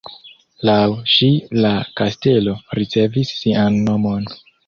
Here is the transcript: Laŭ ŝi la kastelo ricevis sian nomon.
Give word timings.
Laŭ 0.69 0.77
ŝi 1.15 1.27
la 1.65 1.73
kastelo 2.01 2.55
ricevis 2.79 3.35
sian 3.43 3.81
nomon. 3.91 4.27